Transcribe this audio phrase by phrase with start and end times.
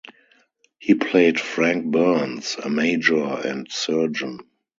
[0.79, 4.39] He played Frank Burns, a major and surgeon.